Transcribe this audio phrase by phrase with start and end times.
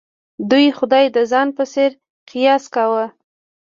[0.49, 1.91] دوی خدای د ځان په څېر
[2.29, 3.05] قیاس کاوه.